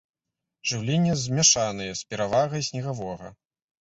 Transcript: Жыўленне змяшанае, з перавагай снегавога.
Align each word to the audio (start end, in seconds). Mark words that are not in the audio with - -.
Жыўленне 0.69 1.13
змяшанае, 1.25 1.91
з 1.99 2.07
перавагай 2.15 2.61
снегавога. 2.69 3.27